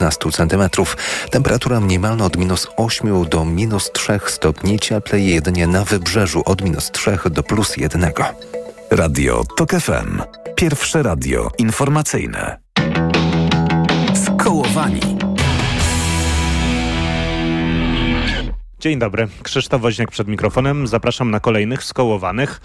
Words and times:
15 0.00 0.30
cm. 0.32 0.64
Temperatura 1.30 1.80
minimalna 1.80 2.24
od 2.24 2.36
minus 2.36 2.66
8 2.76 3.24
do 3.28 3.44
minus 3.44 3.90
3 3.92 4.20
stopni, 4.26 4.78
cieplej 4.78 5.26
jedynie 5.26 5.66
na 5.66 5.84
wybrzeżu 5.84 6.42
od 6.44 6.62
minus 6.62 6.90
3 6.90 7.18
do 7.30 7.42
plus 7.42 7.76
1. 7.76 8.12
Radio 8.90 9.44
TOK 9.56 9.70
FM. 9.70 10.22
Pierwsze 10.56 11.02
radio 11.02 11.50
informacyjne. 11.58 12.58
Skołowani. 14.14 15.29
Dzień 18.80 18.98
dobry, 18.98 19.28
Krzysztof 19.42 19.82
Woźniak 19.82 20.10
przed 20.10 20.28
mikrofonem. 20.28 20.86
Zapraszam 20.86 21.30
na 21.30 21.40
kolejnych 21.40 21.84
skołowanych. 21.84 22.60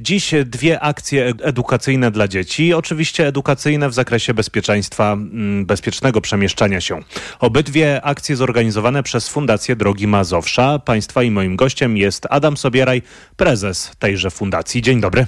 Dziś 0.00 0.34
dwie 0.44 0.80
akcje 0.80 1.32
edukacyjne 1.42 2.10
dla 2.10 2.28
dzieci, 2.28 2.74
oczywiście 2.74 3.26
edukacyjne 3.26 3.88
w 3.88 3.94
zakresie 3.94 4.34
bezpieczeństwa, 4.34 5.12
mm, 5.12 5.66
bezpiecznego 5.66 6.20
przemieszczania 6.20 6.80
się. 6.80 7.00
Obydwie 7.40 8.02
akcje 8.02 8.36
zorganizowane 8.36 9.02
przez 9.02 9.28
Fundację 9.28 9.76
Drogi 9.76 10.06
Mazowsza. 10.06 10.78
Państwa 10.78 11.22
i 11.22 11.30
moim 11.30 11.56
gościem 11.56 11.96
jest 11.96 12.26
Adam 12.30 12.56
Sobieraj, 12.56 13.02
prezes 13.36 13.92
tejże 13.98 14.30
fundacji. 14.30 14.82
Dzień 14.82 15.00
dobry. 15.00 15.26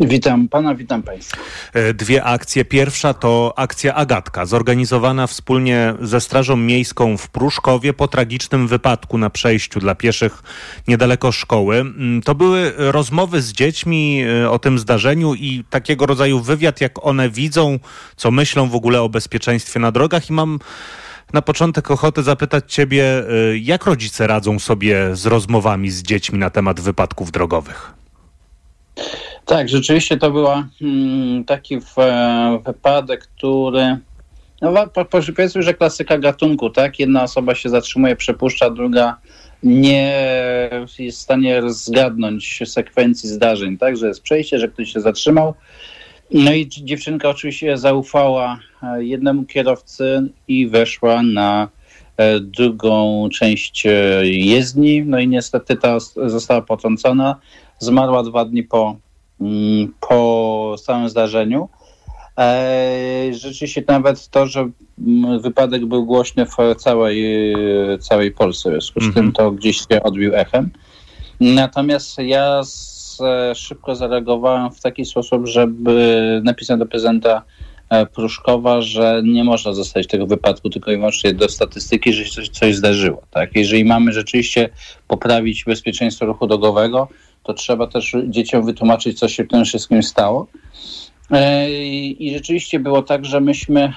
Witam 0.00 0.48
pana, 0.48 0.74
witam 0.74 1.02
państwa. 1.02 1.36
E, 1.72 1.94
dwie 1.94 2.24
akcje. 2.24 2.64
Pierwsza 2.64 3.14
to 3.14 3.52
akcja 3.56 3.94
Agatka, 3.94 4.46
zorganizowana 4.46 5.26
wspólnie 5.26 5.94
ze 6.00 6.20
Strażą 6.20 6.56
Miejską 6.56 7.16
w 7.16 7.28
Pruszkowie 7.28 7.92
po 7.92 8.08
tragicznym 8.08 8.68
wypadku 8.68 9.18
na 9.18 9.30
przejściu 9.30 9.80
dla 9.80 9.94
pieszych 9.94 10.42
niedaleko 10.88 11.32
szkoły. 11.32 11.76
Mm, 11.76 12.22
to 12.22 12.34
były 12.34 12.72
rozmowy 12.76 13.42
z 13.42 13.52
dziećmi 13.52 14.22
e, 14.22 14.50
o 14.50 14.58
tym 14.58 14.78
zdarzeniu 14.78 15.34
i 15.34 15.64
takiego 15.70 16.06
rodzaju 16.06 16.40
wywiad, 16.40 16.80
jak 16.80 17.06
one 17.06 17.30
widzą, 17.30 17.78
co 18.16 18.30
myślą 18.30 18.68
w 18.68 18.74
ogóle 18.74 19.02
o 19.02 19.08
bezpieczeństwie 19.08 19.80
na 19.80 19.92
drogach 19.92 20.30
i 20.30 20.32
mam 20.32 20.58
na 21.32 21.42
początek 21.42 21.90
ochotę 21.90 22.22
zapytać 22.22 22.72
Ciebie, 22.72 23.04
e, 23.04 23.58
jak 23.58 23.84
rodzice 23.84 24.26
radzą 24.26 24.58
sobie 24.58 25.16
z 25.16 25.26
rozmowami 25.26 25.90
z 25.90 26.02
dziećmi 26.02 26.38
na 26.38 26.50
temat 26.50 26.80
wypadków 26.80 27.30
drogowych? 27.30 27.94
Tak, 29.46 29.68
rzeczywiście 29.68 30.16
to 30.16 30.30
był 30.30 30.46
hmm, 30.78 31.44
taki 31.44 31.78
wypadek, 32.64 33.26
który. 33.26 33.98
No, 34.62 34.86
powiedzmy, 35.10 35.62
że 35.62 35.74
klasyka 35.74 36.18
gatunku, 36.18 36.70
tak? 36.70 36.98
Jedna 36.98 37.22
osoba 37.22 37.54
się 37.54 37.68
zatrzymuje, 37.68 38.16
przepuszcza, 38.16 38.70
druga 38.70 39.16
nie 39.62 40.70
jest 40.98 41.18
w 41.18 41.22
stanie 41.22 41.62
zgadnąć 41.66 42.60
sekwencji 42.64 43.28
zdarzeń, 43.28 43.78
tak? 43.78 43.96
Że 43.96 44.08
jest 44.08 44.22
przejście, 44.22 44.58
że 44.58 44.68
ktoś 44.68 44.92
się 44.92 45.00
zatrzymał. 45.00 45.54
No 46.30 46.52
i 46.52 46.68
dziewczynka 46.68 47.28
oczywiście 47.28 47.78
zaufała 47.78 48.58
e, 48.82 49.04
jednemu 49.04 49.44
kierowcy 49.44 50.28
i 50.48 50.68
weszła 50.68 51.22
na 51.22 51.68
e, 52.16 52.40
drugą 52.40 53.28
część 53.32 53.86
e, 53.86 53.90
jezdni. 54.26 55.02
No 55.02 55.18
i 55.18 55.28
niestety 55.28 55.76
ta 55.76 56.00
została 56.26 56.62
potrącona. 56.62 57.36
Zmarła 57.78 58.22
dwa 58.22 58.44
dni 58.44 58.62
po 58.62 58.96
Mm, 58.96 59.03
po 60.08 60.74
samym 60.78 61.08
zdarzeniu. 61.08 61.68
E, 62.38 63.28
rzeczywiście 63.30 63.84
nawet 63.88 64.28
to, 64.28 64.46
że 64.46 64.68
mm, 64.98 65.40
wypadek 65.40 65.86
był 65.86 66.06
głośny 66.06 66.46
w 66.46 66.56
całej, 66.76 67.54
całej 68.00 68.32
Polsce, 68.32 68.70
w 68.70 68.72
związku 68.72 69.00
z 69.00 69.02
tym 69.02 69.26
mhm. 69.26 69.32
to 69.32 69.50
gdzieś 69.50 69.76
się 69.88 70.02
odbił 70.02 70.34
echem. 70.34 70.70
Natomiast 71.40 72.18
ja 72.18 72.62
szybko 73.54 73.94
zareagowałem 73.94 74.72
w 74.72 74.80
taki 74.80 75.04
sposób, 75.04 75.46
żeby 75.46 76.40
napisać 76.44 76.78
do 76.78 76.86
prezydenta 76.86 77.42
e, 77.90 78.06
Pruszkowa, 78.06 78.82
że 78.82 79.22
nie 79.24 79.44
można 79.44 79.72
zostawić 79.72 80.08
tego 80.08 80.26
wypadku 80.26 80.70
tylko 80.70 80.92
i 80.92 80.96
wyłącznie 80.96 81.34
do 81.34 81.48
statystyki, 81.48 82.12
że 82.12 82.24
się 82.24 82.30
coś, 82.30 82.48
coś 82.48 82.76
zdarzyło. 82.76 83.22
Tak? 83.30 83.50
Jeżeli 83.56 83.84
mamy 83.84 84.12
rzeczywiście 84.12 84.68
poprawić 85.08 85.64
bezpieczeństwo 85.64 86.26
ruchu 86.26 86.46
drogowego, 86.46 87.08
to 87.44 87.54
trzeba 87.54 87.86
też 87.86 88.16
dzieciom 88.28 88.66
wytłumaczyć, 88.66 89.18
co 89.18 89.28
się 89.28 89.44
tym 89.44 89.64
wszystkim 89.64 90.02
stało. 90.02 90.46
E, 91.30 91.70
I 92.10 92.34
rzeczywiście 92.34 92.78
było 92.78 93.02
tak, 93.02 93.24
że 93.24 93.40
myśmy 93.40 93.92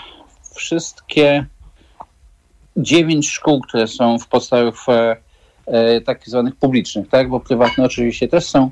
wszystkie 0.56 1.46
dziewięć 2.78 3.30
szkół, 3.30 3.62
które 3.62 3.88
są 3.88 4.20
w 4.20 4.28
podstawach 4.28 4.86
e, 5.66 6.02
tak 6.02 6.22
zwanych 6.26 6.56
publicznych, 6.56 7.10
tak, 7.10 7.30
bo 7.30 7.40
prywatne 7.40 7.84
oczywiście 7.84 8.28
też 8.28 8.46
są. 8.46 8.72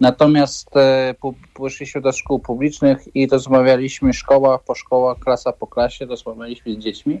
Natomiast 0.00 0.76
e, 0.76 1.14
poszliśmy 1.54 2.00
do 2.00 2.12
szkół 2.12 2.38
publicznych 2.38 3.16
i 3.16 3.26
rozmawialiśmy 3.26 4.12
szkoła 4.12 4.58
po 4.58 4.74
szkoła, 4.74 5.14
klasa 5.14 5.52
po 5.52 5.66
klasie, 5.66 6.06
rozmawialiśmy 6.06 6.74
z 6.74 6.78
dziećmi. 6.78 7.20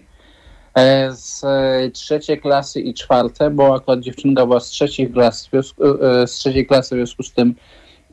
E, 0.76 1.12
z 1.12 1.44
trzeciej 1.92 2.40
klasy 2.40 2.80
i 2.80 2.94
czwarte, 2.94 3.50
bo 3.50 3.74
akurat 3.74 4.00
dziewczynka 4.00 4.46
była 4.46 4.60
z 4.60 4.66
trzeciej 4.68 5.10
klasy, 5.10 5.48
e, 5.58 6.26
z 6.26 6.32
trzeciej 6.32 6.66
klasy 6.66 6.94
w 6.94 6.98
związku 6.98 7.22
z 7.22 7.32
tym 7.32 7.54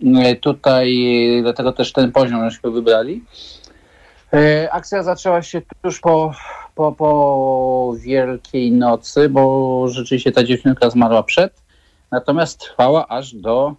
e, 0.02 0.36
tutaj, 0.36 0.98
dlatego 1.42 1.72
też 1.72 1.94
ten 1.94 2.12
poziom 2.12 2.50
żeśmy 2.50 2.72
wybrali. 2.72 3.24
Akcja 4.72 5.04
zaczęła 5.04 5.42
się 5.42 5.62
tuż 5.82 6.00
po, 6.00 6.34
po, 6.76 6.92
po 6.92 7.96
Wielkiej 8.00 8.72
Nocy, 8.72 9.30
bo 9.30 9.86
rzeczywiście 9.88 10.32
ta 10.32 10.44
dziewczynka 10.44 10.90
zmarła 10.90 11.24
przed, 11.24 11.62
natomiast 12.12 12.60
trwała 12.60 13.08
aż 13.08 13.34
do 13.34 13.76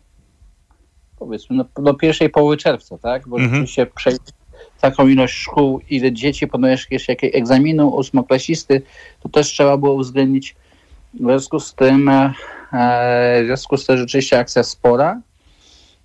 powiedzmy 1.18 1.56
no, 1.56 1.82
do 1.82 1.94
pierwszej 1.94 2.30
połowy 2.30 2.56
czerwca, 2.56 2.98
tak? 2.98 3.28
Bo 3.28 3.36
mhm. 3.36 3.52
rzeczywiście 3.52 3.86
taką 4.80 5.08
ilość 5.08 5.34
szkół, 5.34 5.80
ile 5.90 6.12
dzieci 6.12 6.46
podajesz 6.46 6.88
jakieś 6.90 7.30
egzaminu 7.34 7.88
ósmoklasisty, 7.88 8.82
to 9.20 9.28
też 9.28 9.46
trzeba 9.46 9.76
było 9.76 9.94
uwzględnić. 9.94 10.56
W 11.14 11.18
związku 11.18 11.60
z 11.60 11.74
tym, 11.74 12.08
e, 12.08 12.34
w 13.42 13.46
związku 13.46 13.76
z 13.76 13.86
tym 13.86 13.96
rzeczywiście 13.98 14.38
akcja 14.38 14.62
spora. 14.62 15.20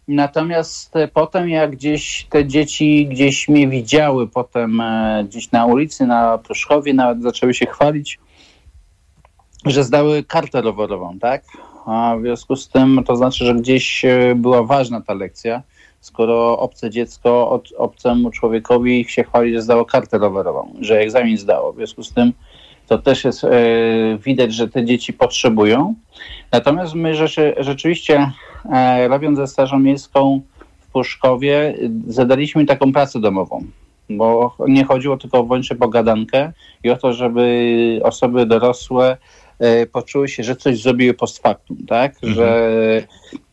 Natomiast 0.07 0.93
potem 1.13 1.49
jak 1.49 1.71
gdzieś 1.71 2.27
te 2.29 2.45
dzieci 2.45 3.07
gdzieś 3.07 3.47
mnie 3.47 3.67
widziały 3.67 4.27
potem 4.27 4.81
e, 4.81 5.25
gdzieś 5.29 5.51
na 5.51 5.65
ulicy, 5.65 6.05
na 6.05 6.37
Pruszkowie, 6.37 6.93
nawet 6.93 7.21
zaczęły 7.21 7.53
się 7.53 7.65
chwalić, 7.65 8.19
że 9.65 9.83
zdały 9.83 10.23
kartę 10.23 10.61
rowerową, 10.61 11.19
tak? 11.19 11.43
A 11.85 12.15
w 12.19 12.21
związku 12.21 12.55
z 12.55 12.69
tym 12.69 13.03
to 13.07 13.15
znaczy, 13.15 13.45
że 13.45 13.55
gdzieś 13.55 14.05
e, 14.05 14.35
była 14.35 14.63
ważna 14.63 15.01
ta 15.01 15.13
lekcja 15.13 15.63
skoro 15.99 16.59
obce 16.59 16.89
dziecko 16.89 17.49
od 17.49 17.69
obcemu 17.77 18.31
człowiekowi 18.31 19.05
się 19.07 19.23
chwali, 19.23 19.53
że 19.53 19.61
zdało 19.61 19.85
kartę 19.85 20.17
rowerową, 20.17 20.73
że 20.81 20.99
egzamin 20.99 21.37
zdało. 21.37 21.73
W 21.73 21.75
związku 21.75 22.03
z 22.03 22.13
tym 22.13 22.33
to 22.87 22.97
też 22.97 23.23
jest 23.23 23.43
e, 23.43 23.49
widać, 24.17 24.53
że 24.53 24.67
te 24.67 24.85
dzieci 24.85 25.13
potrzebują. 25.13 25.95
Natomiast 26.51 26.93
my 26.93 27.15
rzeczy, 27.15 27.55
rzeczywiście, 27.57 28.31
e, 28.71 29.07
robiąc 29.07 29.37
ze 29.37 29.47
Strażą 29.47 29.79
Miejską 29.79 30.41
w 30.79 30.91
Puszkowie, 30.91 31.77
zadaliśmy 32.07 32.65
taką 32.65 32.93
pracę 32.93 33.19
domową, 33.19 33.63
bo 34.09 34.55
nie 34.67 34.83
chodziło 34.83 35.17
tylko 35.17 35.39
o 35.39 35.43
wyłącznie 35.43 35.75
pogadankę 35.75 36.51
i 36.83 36.89
o 36.89 36.95
to, 36.95 37.13
żeby 37.13 37.99
osoby 38.03 38.45
dorosłe 38.45 39.17
poczuły 39.91 40.27
się, 40.27 40.43
że 40.43 40.55
coś 40.55 40.81
zrobiły 40.81 41.13
post 41.13 41.39
factum, 41.39 41.77
tak? 41.87 42.13
Mhm. 42.23 42.33
Że 42.33 43.07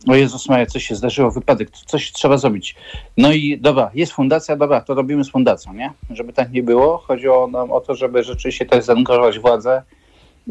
o 0.09 0.15
Jezus 0.15 0.49
Maria, 0.49 0.67
coś 0.67 0.85
się 0.85 0.95
zdarzyło, 0.95 1.31
wypadek, 1.31 1.71
coś 1.71 2.13
trzeba 2.13 2.39
zrobić. 2.39 2.77
No 3.17 3.33
i 3.33 3.59
dobra, 3.61 3.91
jest 3.95 4.13
fundacja, 4.13 4.57
dobra, 4.57 4.81
to 4.81 4.95
robimy 4.95 5.25
z 5.25 5.31
fundacją, 5.31 5.73
nie? 5.75 5.93
Żeby 6.11 6.33
tak 6.33 6.53
nie 6.53 6.63
było. 6.63 6.99
Chodziło 6.99 7.47
nam 7.47 7.73
o 7.73 7.81
to, 7.81 7.95
żeby 7.95 8.23
rzeczywiście 8.23 8.67
też 8.67 8.85
zaangażować 8.85 9.39
władzę 9.39 9.83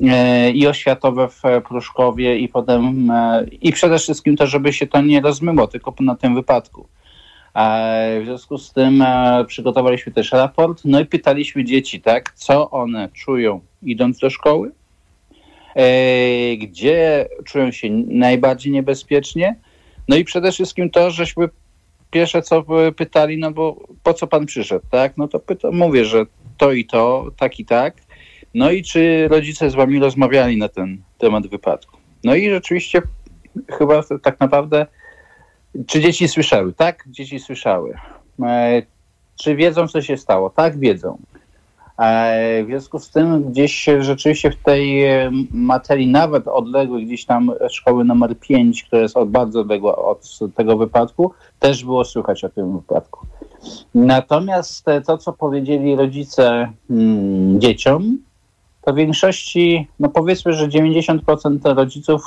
e, 0.04 0.52
i 0.52 0.68
oświatowe 0.68 1.28
w 1.28 1.42
Pruszkowie 1.68 2.38
i 2.38 2.50
potem 2.50 3.12
e, 3.12 3.46
i 3.62 3.72
przede 3.72 4.00
wszystkim 4.00 4.38
to, 4.38 4.48
żeby 4.48 4.74
się 4.74 4.88
to 4.88 5.02
nie 5.02 5.22
rozmyło, 5.22 5.68
tylko 5.68 5.94
na 6.00 6.16
tym 6.16 6.36
wypadku. 6.36 6.88
W 8.20 8.22
związku 8.26 8.58
z 8.58 8.74
tym 8.74 9.04
przygotowaliśmy 9.48 10.14
też 10.14 10.32
raport, 10.32 10.82
no 10.86 11.00
i 11.00 11.06
pytaliśmy 11.06 11.64
dzieci, 11.64 12.02
tak, 12.02 12.34
co 12.34 12.72
one 12.72 13.10
czują 13.14 13.62
idąc 13.82 14.20
do 14.20 14.30
szkoły, 14.30 14.72
E, 14.72 14.85
gdzie 16.58 17.28
czują 17.46 17.72
się 17.72 17.90
najbardziej 18.08 18.72
niebezpiecznie. 18.74 19.56
No 20.08 20.16
i 20.16 20.24
przede 20.24 20.52
wszystkim 20.52 20.90
to, 20.90 21.12
żeśmy 21.12 21.50
pierwsze 22.12 22.42
co 22.42 22.66
pytali, 22.96 23.38
no 23.38 23.52
bo 23.52 23.88
po 24.04 24.14
co 24.14 24.28
pan 24.28 24.46
przyszedł, 24.46 24.86
tak? 24.92 25.18
No 25.18 25.28
to 25.28 25.40
pyta, 25.40 25.72
mówię, 25.72 26.06
że 26.06 26.26
to 26.58 26.72
i 26.72 26.86
to, 26.86 27.32
tak 27.38 27.60
i 27.60 27.66
tak. 27.66 27.96
No 28.54 28.72
i 28.72 28.84
czy 28.84 29.28
rodzice 29.28 29.70
z 29.70 29.76
wami 29.76 30.00
rozmawiali 30.00 30.58
na 30.58 30.70
ten 30.70 30.98
temat 31.18 31.48
wypadku? 31.48 31.98
No 32.24 32.36
i 32.36 32.50
rzeczywiście 32.50 33.02
chyba 33.78 34.04
tak 34.24 34.40
naprawdę, 34.40 34.86
czy 35.88 36.02
dzieci 36.02 36.28
słyszały? 36.28 36.74
Tak, 36.74 37.04
dzieci 37.08 37.40
słyszały. 37.40 37.94
E, 38.44 38.82
czy 39.36 39.56
wiedzą, 39.56 39.88
co 39.88 40.02
się 40.02 40.18
stało? 40.18 40.50
Tak, 40.50 40.80
wiedzą. 40.80 41.18
E, 41.98 42.64
w 42.64 42.68
związku 42.68 43.00
z 43.00 43.10
tym 43.10 43.44
gdzieś 43.44 43.86
rzeczywiście 44.00 44.52
w 44.52 44.56
tej 44.56 45.06
e, 45.06 45.32
materii, 45.52 46.08
nawet 46.08 46.48
odległej 46.48 47.06
gdzieś 47.06 47.26
tam 47.26 47.52
szkoły 47.70 48.04
numer 48.04 48.40
5, 48.40 48.84
która 48.84 49.02
jest 49.02 49.16
bardzo 49.26 49.60
odległa 49.60 49.96
od 49.96 50.40
tego 50.56 50.78
wypadku, 50.78 51.32
też 51.60 51.84
było 51.84 52.06
słychać 52.06 52.44
o 52.44 52.50
tym 52.50 52.78
wypadku. 52.78 53.26
Natomiast 53.96 54.86
to, 55.06 55.18
co 55.18 55.34
powiedzieli 55.34 55.96
rodzice 55.96 56.72
mm, 56.90 57.62
dzieciom, 57.62 58.18
to 58.82 58.94
w 58.94 58.96
większości, 58.96 59.88
no 60.00 60.10
powiedzmy, 60.10 60.54
że 60.54 60.68
90% 60.68 61.76
rodziców 61.76 62.22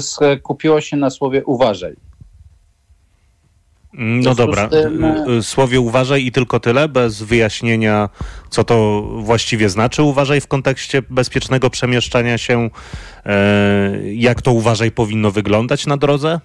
skupiło 0.00 0.80
się 0.80 0.96
na 0.96 1.10
słowie 1.10 1.44
uważaj. 1.44 1.96
No 3.92 4.34
dobra, 4.34 4.68
tym... 4.68 5.04
Y, 5.04 5.38
y, 5.38 5.42
słowie 5.42 5.80
uważaj 5.80 6.24
i 6.24 6.32
tylko 6.32 6.60
tyle, 6.60 6.88
bez 6.88 7.22
wyjaśnienia, 7.22 8.08
co 8.50 8.64
to 8.64 9.02
właściwie 9.02 9.68
znaczy 9.68 10.02
uważaj 10.02 10.40
w 10.40 10.46
kontekście 10.46 11.02
bezpiecznego 11.10 11.70
przemieszczania 11.70 12.38
się, 12.38 12.70
e, 13.26 13.92
jak 14.14 14.42
to 14.42 14.52
uważaj 14.52 14.90
powinno 14.90 15.30
wyglądać 15.30 15.86
na 15.86 15.96
drodze? 15.96 16.40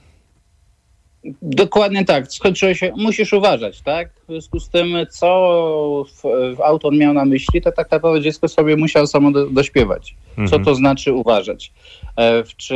Dokładnie 1.41 2.05
tak. 2.05 2.33
Skończyło 2.33 2.73
się, 2.73 2.91
musisz 2.97 3.33
uważać, 3.33 3.81
tak? 3.81 4.09
W 4.27 4.31
związku 4.31 4.59
z 4.59 4.69
tym, 4.69 4.87
co 5.09 6.05
w, 6.07 6.21
w 6.55 6.61
autor 6.61 6.93
miał 6.93 7.13
na 7.13 7.25
myśli, 7.25 7.61
to 7.61 7.71
tak 7.71 7.91
naprawdę 7.91 8.21
dziecko 8.21 8.47
sobie 8.47 8.77
musiało 8.77 9.07
samo 9.07 9.31
do, 9.31 9.49
dośpiewać. 9.49 10.15
Mhm. 10.29 10.47
Co 10.47 10.59
to 10.59 10.75
znaczy 10.75 11.13
uważać? 11.13 11.71
E, 12.17 12.43
czy 12.57 12.75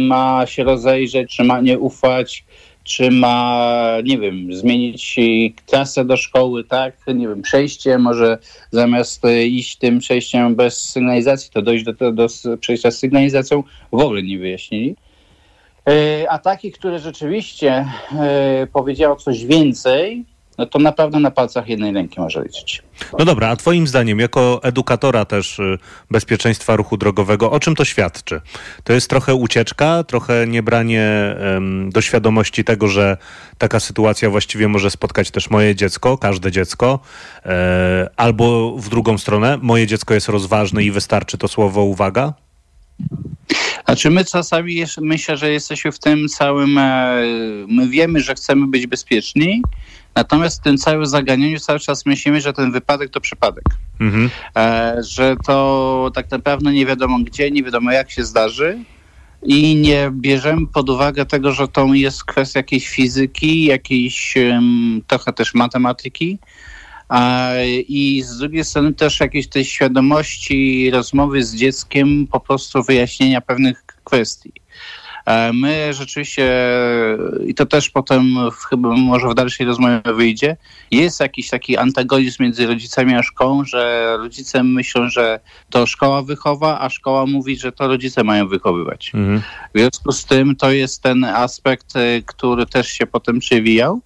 ma 0.00 0.46
się 0.46 0.64
rozejrzeć, 0.64 1.36
czy 1.36 1.44
ma 1.44 1.60
nie 1.60 1.78
ufać, 1.78 2.44
czy 2.86 3.10
ma, 3.10 3.92
nie 4.04 4.18
wiem, 4.18 4.54
zmienić 4.54 5.16
klasę 5.66 6.04
do 6.04 6.16
szkoły, 6.16 6.64
tak? 6.64 6.96
Nie 7.14 7.28
wiem, 7.28 7.42
przejście, 7.42 7.98
może 7.98 8.38
zamiast 8.70 9.22
iść 9.44 9.76
tym 9.76 9.98
przejściem 9.98 10.54
bez 10.54 10.82
sygnalizacji, 10.82 11.50
to 11.52 11.62
dojść 11.62 11.84
do, 11.84 11.92
do, 11.92 12.12
do 12.12 12.26
przejścia 12.60 12.90
z 12.90 12.98
sygnalizacją, 12.98 13.62
w 13.92 14.00
ogóle 14.00 14.22
nie 14.22 14.38
wyjaśnili. 14.38 14.96
E, 15.88 16.30
a 16.30 16.38
takich, 16.38 16.74
które 16.74 16.98
rzeczywiście 16.98 17.86
e, 18.20 18.66
powiedziało 18.72 19.16
coś 19.16 19.44
więcej, 19.44 20.24
no 20.58 20.66
to 20.66 20.78
naprawdę 20.78 21.20
na 21.20 21.30
palcach 21.30 21.68
jednej 21.68 21.92
ręki 21.92 22.20
może 22.20 22.42
liczyć. 22.42 22.82
No 23.18 23.24
dobra, 23.24 23.48
a 23.48 23.56
twoim 23.56 23.86
zdaniem, 23.86 24.18
jako 24.18 24.60
edukatora 24.62 25.24
też 25.24 25.58
y, 25.58 25.78
bezpieczeństwa 26.10 26.76
ruchu 26.76 26.96
drogowego, 26.96 27.50
o 27.50 27.60
czym 27.60 27.74
to 27.74 27.84
świadczy? 27.84 28.40
To 28.84 28.92
jest 28.92 29.10
trochę 29.10 29.34
ucieczka, 29.34 30.04
trochę 30.04 30.46
niebranie 30.46 31.36
um, 31.40 31.90
do 31.90 32.00
świadomości 32.00 32.64
tego, 32.64 32.88
że 32.88 33.16
taka 33.58 33.80
sytuacja 33.80 34.30
właściwie 34.30 34.68
może 34.68 34.90
spotkać 34.90 35.30
też 35.30 35.50
moje 35.50 35.74
dziecko, 35.74 36.18
każde 36.18 36.52
dziecko, 36.52 37.00
e, 37.44 38.10
albo 38.16 38.76
w 38.76 38.88
drugą 38.88 39.18
stronę, 39.18 39.58
moje 39.62 39.86
dziecko 39.86 40.14
jest 40.14 40.28
rozważne 40.28 40.84
i 40.84 40.90
wystarczy 40.90 41.38
to 41.38 41.48
słowo 41.48 41.82
uwaga? 41.82 42.32
Znaczy 43.84 44.10
my 44.10 44.24
czasami 44.24 44.74
jeszcze, 44.74 45.00
myślę, 45.00 45.36
że 45.36 45.50
jesteśmy 45.50 45.92
w 45.92 45.98
tym 45.98 46.28
całym, 46.28 46.78
e, 46.78 47.22
my 47.68 47.88
wiemy, 47.88 48.20
że 48.20 48.34
chcemy 48.34 48.66
być 48.66 48.86
bezpieczni, 48.86 49.62
natomiast 50.16 50.60
w 50.60 50.64
tym 50.64 50.78
całym 50.78 51.06
zaganianiu 51.06 51.58
cały 51.58 51.80
czas 51.80 52.06
myślimy, 52.06 52.40
że 52.40 52.52
ten 52.52 52.72
wypadek 52.72 53.10
to 53.10 53.20
przypadek. 53.20 53.64
Mhm. 54.00 54.30
E, 54.56 54.96
że 55.00 55.36
to 55.46 56.10
tak 56.14 56.30
naprawdę 56.30 56.72
nie 56.72 56.86
wiadomo 56.86 57.18
gdzie, 57.18 57.50
nie 57.50 57.62
wiadomo 57.62 57.92
jak 57.92 58.10
się 58.10 58.24
zdarzy 58.24 58.78
i 59.42 59.76
nie 59.76 60.10
bierzemy 60.12 60.66
pod 60.66 60.90
uwagę 60.90 61.26
tego, 61.26 61.52
że 61.52 61.68
to 61.68 61.94
jest 61.94 62.24
kwestia 62.24 62.58
jakiejś 62.58 62.88
fizyki, 62.88 63.64
jakiejś 63.64 64.34
um, 64.36 65.02
trochę 65.06 65.32
też 65.32 65.54
matematyki, 65.54 66.38
i 67.88 68.22
z 68.26 68.38
drugiej 68.38 68.64
strony 68.64 68.94
też 68.94 69.20
jakiejś 69.20 69.48
tej 69.48 69.64
świadomości 69.64 70.90
rozmowy 70.90 71.44
z 71.44 71.54
dzieckiem, 71.54 72.26
po 72.26 72.40
prostu 72.40 72.82
wyjaśnienia 72.82 73.40
pewnych 73.40 73.84
kwestii. 74.04 74.52
My 75.52 75.94
rzeczywiście, 75.94 76.52
i 77.46 77.54
to 77.54 77.66
też 77.66 77.90
potem 77.90 78.24
chyba 78.68 78.88
może 78.96 79.28
w 79.28 79.34
dalszej 79.34 79.66
rozmowie 79.66 80.00
wyjdzie, 80.14 80.56
jest 80.90 81.20
jakiś 81.20 81.50
taki 81.50 81.76
antagonizm 81.76 82.42
między 82.42 82.66
rodzicami 82.66 83.14
a 83.14 83.22
szkołą, 83.22 83.64
że 83.64 84.14
rodzice 84.18 84.62
myślą, 84.62 85.08
że 85.08 85.40
to 85.70 85.86
szkoła 85.86 86.22
wychowa, 86.22 86.80
a 86.80 86.88
szkoła 86.90 87.26
mówi, 87.26 87.56
że 87.56 87.72
to 87.72 87.88
rodzice 87.88 88.24
mają 88.24 88.48
wychowywać. 88.48 89.12
Mhm. 89.14 89.42
W 89.74 89.78
związku 89.78 90.12
z 90.12 90.24
tym 90.24 90.56
to 90.56 90.70
jest 90.70 91.02
ten 91.02 91.24
aspekt, 91.24 91.96
y, 91.96 92.22
który 92.26 92.66
też 92.66 92.88
się 92.88 93.06
potem 93.06 93.38
przewijał. 93.38 94.00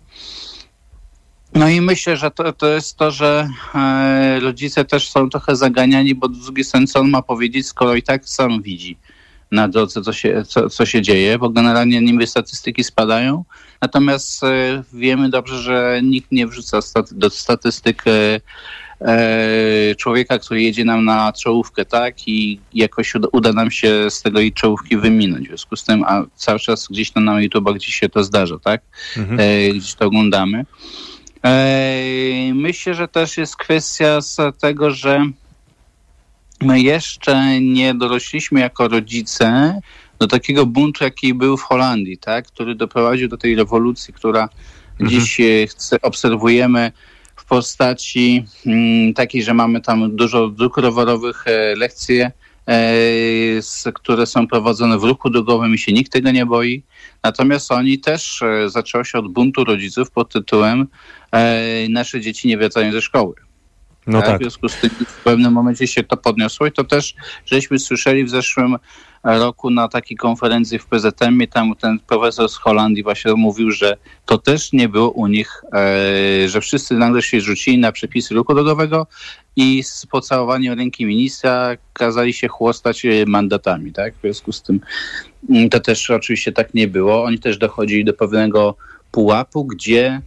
No 1.54 1.68
i 1.68 1.80
myślę, 1.80 2.16
że 2.16 2.30
to, 2.30 2.52
to 2.52 2.68
jest 2.68 2.96
to, 2.96 3.10
że 3.10 3.48
e, 3.74 4.40
rodzice 4.40 4.84
też 4.84 5.10
są 5.10 5.30
trochę 5.30 5.56
zaganiani, 5.56 6.14
bo 6.14 6.28
strony 6.62 6.86
co 6.86 7.00
on 7.00 7.10
ma 7.10 7.22
powiedzieć, 7.22 7.66
skoro 7.66 7.94
i 7.94 8.02
tak 8.02 8.28
sam 8.28 8.62
widzi 8.62 8.96
na 9.50 9.68
drodze, 9.68 10.02
co 10.02 10.12
się, 10.12 10.42
co, 10.46 10.70
co 10.70 10.86
się 10.86 11.02
dzieje, 11.02 11.38
bo 11.38 11.50
generalnie 11.50 12.00
niby 12.00 12.26
statystyki 12.26 12.84
spadają, 12.84 13.44
natomiast 13.80 14.44
e, 14.44 14.82
wiemy 14.92 15.28
dobrze, 15.28 15.58
że 15.58 16.00
nikt 16.02 16.32
nie 16.32 16.46
wrzuca 16.46 16.78
do 17.12 17.30
statystyk 17.30 18.04
e, 18.06 18.40
e, 19.00 19.94
człowieka, 19.94 20.38
który 20.38 20.62
jedzie 20.62 20.84
nam 20.84 21.04
na 21.04 21.32
czołówkę, 21.32 21.84
tak, 21.84 22.28
i 22.28 22.60
jakoś 22.74 23.14
uda, 23.14 23.28
uda 23.32 23.52
nam 23.52 23.70
się 23.70 24.10
z 24.10 24.22
tego 24.22 24.40
i 24.40 24.52
czołówki 24.52 24.96
wyminąć. 24.96 25.44
W 25.46 25.48
związku 25.48 25.76
z 25.76 25.84
tym, 25.84 26.04
a 26.04 26.24
cały 26.34 26.58
czas 26.58 26.88
gdzieś 26.90 27.10
tam 27.10 27.24
na 27.24 27.40
YouTube 27.40 27.74
gdzieś 27.74 27.94
się 27.94 28.08
to 28.08 28.24
zdarza, 28.24 28.58
tak, 28.58 28.82
mhm. 29.16 29.38
gdzieś 29.76 29.94
to 29.94 30.06
oglądamy. 30.06 30.64
Myślę, 32.54 32.94
że 32.94 33.08
też 33.08 33.36
jest 33.36 33.56
kwestia 33.56 34.20
z 34.20 34.36
tego, 34.60 34.90
że 34.90 35.30
my 36.62 36.80
jeszcze 36.80 37.60
nie 37.60 37.94
dorośliśmy 37.94 38.60
jako 38.60 38.88
rodzice 38.88 39.80
do 40.18 40.26
takiego 40.26 40.66
buntu, 40.66 41.04
jaki 41.04 41.34
był 41.34 41.56
w 41.56 41.62
Holandii, 41.62 42.18
tak? 42.18 42.46
który 42.46 42.74
doprowadził 42.74 43.28
do 43.28 43.36
tej 43.36 43.54
rewolucji, 43.54 44.14
która 44.14 44.48
mhm. 45.00 45.10
dziś 45.10 45.40
e, 45.40 45.66
chce, 45.66 46.00
obserwujemy 46.02 46.92
w 47.36 47.44
postaci 47.44 48.44
mm, 48.66 49.14
takiej, 49.14 49.42
że 49.42 49.54
mamy 49.54 49.80
tam 49.80 50.16
dużo 50.16 50.48
dróg 50.48 50.76
rowerowych, 50.76 51.44
e, 51.46 51.76
lekcje, 51.76 52.32
e, 52.68 53.92
które 53.94 54.26
są 54.26 54.46
prowadzone 54.46 54.98
w 54.98 55.04
ruchu 55.04 55.30
drogowym 55.30 55.74
i 55.74 55.78
się 55.78 55.92
nikt 55.92 56.12
tego 56.12 56.30
nie 56.30 56.46
boi. 56.46 56.82
Natomiast 57.22 57.72
oni 57.72 57.98
też 57.98 58.42
e, 58.42 58.70
zaczęło 58.70 59.04
się 59.04 59.18
od 59.18 59.32
buntu 59.32 59.64
rodziców 59.64 60.10
pod 60.10 60.32
tytułem 60.32 60.86
e, 61.32 61.88
nasze 61.88 62.20
dzieci 62.20 62.48
nie 62.48 62.58
wracają 62.58 62.92
ze 62.92 63.02
szkoły. 63.02 63.34
No 64.06 64.20
tak? 64.20 64.28
tak. 64.28 64.38
W 64.38 64.42
związku 64.42 64.68
z 64.68 64.80
tym 64.80 64.90
w 64.90 65.22
pewnym 65.24 65.52
momencie 65.52 65.86
się 65.86 66.02
to 66.02 66.16
podniosło 66.16 66.66
i 66.66 66.72
to 66.72 66.84
też 66.84 67.14
żeśmy 67.46 67.78
słyszeli 67.78 68.24
w 68.24 68.30
zeszłym 68.30 68.76
roku 69.24 69.70
na 69.70 69.88
takiej 69.88 70.16
konferencji 70.16 70.78
w 70.78 70.86
PZM, 70.86 71.46
tam 71.50 71.74
ten 71.76 71.98
profesor 71.98 72.48
z 72.48 72.56
Holandii 72.56 73.02
właśnie 73.02 73.32
mówił, 73.34 73.70
że 73.70 73.96
to 74.26 74.38
też 74.38 74.72
nie 74.72 74.88
było 74.88 75.10
u 75.10 75.26
nich, 75.26 75.62
e, 75.72 76.48
że 76.48 76.60
wszyscy 76.60 76.94
nagle 76.94 77.22
się 77.22 77.40
rzucili 77.40 77.78
na 77.78 77.92
przepisy 77.92 78.34
ruchu 78.34 78.54
drogowego 78.54 79.06
i 79.56 79.82
z 79.82 80.06
pocałowaniem 80.06 80.78
ręki 80.78 81.06
ministra 81.06 81.76
kazali 81.92 82.32
się 82.32 82.48
chłostać 82.48 83.04
e, 83.04 83.26
mandatami, 83.26 83.92
tak? 83.92 84.14
W 84.14 84.20
związku 84.20 84.52
z 84.52 84.62
tym 84.62 84.80
mm, 85.50 85.70
to 85.70 85.80
też 85.80 86.10
oczywiście 86.10 86.52
tak 86.52 86.74
nie 86.74 86.88
było. 86.88 87.24
Oni 87.24 87.38
też 87.38 87.58
dochodzili 87.58 88.04
do 88.04 88.12
pewnego 88.12 88.76
pułapu, 89.10 89.64
gdzie 89.64 90.22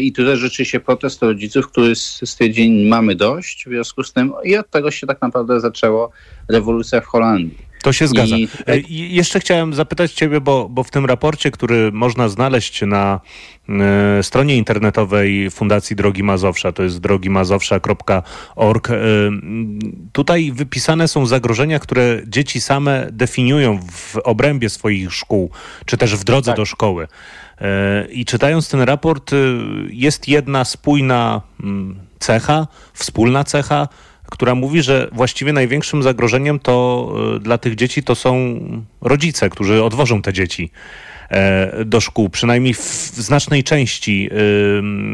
i 0.00 0.12
tu 0.12 0.24
też 0.24 0.38
rzeczywiście 0.38 0.80
protest 0.80 1.22
rodziców, 1.22 1.68
który 1.68 1.94
stwierdzili, 1.96 2.88
mamy 2.88 3.14
dość, 3.14 3.64
w 3.64 3.68
związku 3.68 4.02
z 4.02 4.12
tym 4.12 4.32
i 4.44 4.56
od 4.56 4.70
tego 4.70 4.90
się 4.90 5.06
tak 5.06 5.22
naprawdę 5.22 5.60
zaczęło 5.60 6.10
rewolucja 6.48 7.00
w 7.00 7.06
Holandii. 7.06 7.72
To 7.82 7.92
się 7.92 8.06
zgadza. 8.06 8.36
I, 8.36 8.48
e, 8.66 8.78
I 8.78 9.14
jeszcze 9.14 9.40
chciałem 9.40 9.74
zapytać 9.74 10.12
Ciebie, 10.12 10.40
bo, 10.40 10.68
bo 10.68 10.82
w 10.84 10.90
tym 10.90 11.06
raporcie, 11.06 11.50
który 11.50 11.92
można 11.92 12.28
znaleźć 12.28 12.82
na 12.82 13.20
y, 13.68 14.22
stronie 14.22 14.56
internetowej 14.56 15.50
Fundacji 15.50 15.96
Drogi 15.96 16.22
Mazowsza, 16.22 16.72
to 16.72 16.82
jest 16.82 16.98
drogimazowsza.org, 17.00 18.90
y, 18.90 18.94
tutaj 20.12 20.52
wypisane 20.52 21.08
są 21.08 21.26
zagrożenia, 21.26 21.78
które 21.78 22.22
dzieci 22.26 22.60
same 22.60 23.08
definiują 23.12 23.80
w 23.92 24.16
obrębie 24.16 24.70
swoich 24.70 25.12
szkół, 25.12 25.50
czy 25.86 25.96
też 25.96 26.16
w 26.16 26.24
drodze 26.24 26.50
tak. 26.50 26.56
do 26.56 26.64
szkoły. 26.64 27.08
Y, 27.62 28.12
I 28.12 28.24
czytając 28.24 28.68
ten 28.68 28.80
raport, 28.80 29.30
jest 29.90 30.28
jedna 30.28 30.64
spójna 30.64 31.40
mm, 31.62 31.96
cecha, 32.18 32.66
wspólna 32.94 33.44
cecha, 33.44 33.88
która 34.32 34.54
mówi, 34.54 34.82
że 34.82 35.08
właściwie 35.12 35.52
największym 35.52 36.02
zagrożeniem 36.02 36.58
to 36.58 37.08
e, 37.36 37.40
dla 37.40 37.58
tych 37.58 37.74
dzieci 37.74 38.02
to 38.02 38.14
są 38.14 38.58
rodzice, 39.00 39.50
którzy 39.50 39.82
odwożą 39.82 40.22
te 40.22 40.32
dzieci 40.32 40.70
e, 41.30 41.84
do 41.84 42.00
szkół, 42.00 42.28
przynajmniej 42.28 42.74
w 42.74 43.12
znacznej 43.16 43.64
części 43.64 44.28
e, 44.30 44.36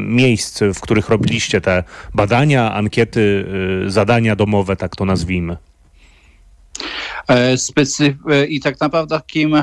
miejsc, 0.09 0.61
w 0.75 0.81
których 0.81 1.09
robiliście 1.09 1.61
te 1.61 1.85
badania, 2.15 2.73
ankiety, 2.75 3.47
zadania 3.87 4.37
domowe, 4.37 4.77
tak 4.77 4.97
to 4.97 5.05
nazwijmy. 5.05 5.57
Specyf- 7.55 8.47
I 8.49 8.61
tak 8.61 8.81
naprawdę 8.81 9.17
takim 9.17 9.63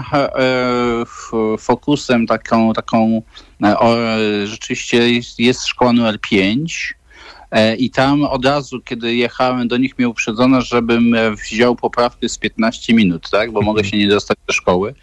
fokusem, 1.59 2.27
taką, 2.27 2.73
taką 2.73 3.21
rzeczywiście 4.45 5.21
jest 5.37 5.65
szkoła 5.65 5.93
numer 5.93 6.19
5, 6.21 6.95
E, 7.55 7.75
I 7.75 7.89
tam 7.89 8.23
od 8.23 8.45
razu, 8.45 8.81
kiedy 8.81 9.15
jechałem 9.15 9.67
do 9.67 9.77
nich, 9.77 9.97
mnie 9.97 10.09
uprzedzono, 10.09 10.61
żebym 10.61 11.13
e, 11.13 11.31
wziął 11.31 11.75
poprawkę 11.75 12.29
z 12.29 12.37
15 12.37 12.93
minut, 12.93 13.29
tak? 13.29 13.51
bo 13.51 13.61
mogę 13.61 13.83
się 13.83 13.97
nie 13.97 14.07
dostać 14.07 14.37
do 14.47 14.53
szkoły. 14.53 14.93